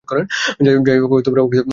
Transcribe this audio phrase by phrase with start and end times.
[0.85, 1.69] যাইহোক, ওকে পাওয়া তো গেছে।